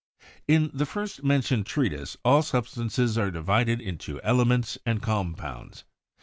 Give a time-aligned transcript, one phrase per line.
[0.47, 5.83] In the first mentioned treatise all substances are divided into elements and compounds.